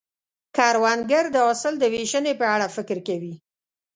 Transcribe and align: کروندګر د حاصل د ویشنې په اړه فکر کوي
کروندګر 0.57 1.25
د 1.31 1.35
حاصل 1.45 1.73
د 1.79 1.83
ویشنې 1.93 2.33
په 2.39 2.45
اړه 2.55 2.67
فکر 2.75 2.97
کوي 3.07 3.33